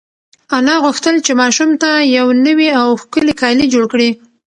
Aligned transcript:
انا 0.57 0.75
غوښتل 0.83 1.15
چې 1.25 1.31
ماشوم 1.41 1.69
ته 1.81 1.89
یو 2.17 2.27
نوی 2.45 2.69
او 2.81 2.87
ښکلی 3.01 3.33
کالي 3.41 3.65
جوړ 3.73 3.85
کړي. 3.93 4.09